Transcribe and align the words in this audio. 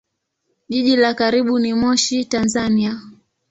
Jiji 0.69 0.95
la 0.95 1.13
karibu 1.13 1.59
ni 1.59 1.73
Moshi, 1.73 2.25
Tanzania. 2.25 3.01